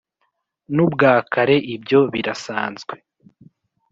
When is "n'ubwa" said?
0.75-1.11